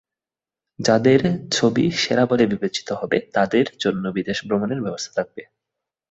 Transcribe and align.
যাঁদের 0.79 1.21
ছবি 1.51 1.85
সেরা 1.97 2.23
বলে 2.25 2.45
বিবেচিত 2.45 2.89
হবে, 2.93 3.17
তাঁদের 3.33 3.65
জন্য 3.79 4.03
বিদেশ 4.17 4.37
ভ্রমণের 4.47 4.79
ব্যবস্থা 4.81 5.11
থাকবে। 5.17 5.41